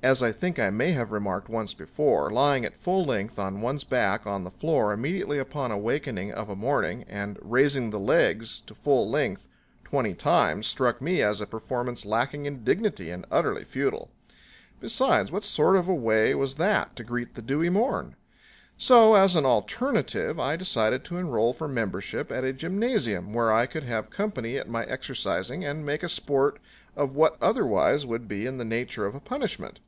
[0.00, 3.82] As I think I may have remarked once before, lying at full length on one's
[3.82, 8.76] back on the floor immediately upon awakening of a morning and raising the legs to
[8.76, 9.48] full length
[9.82, 14.08] twenty times struck me as a performance lacking in dignity and utterly futile.
[14.78, 18.14] Besides, what sort of a way was that to greet the dewy morn?
[18.76, 23.66] So as an alternative I decided to enroll for membership at a gymnasium where I
[23.66, 26.60] could have company at my exercising and make a sport
[26.94, 29.80] of what otherwise would be in the nature of a punishment.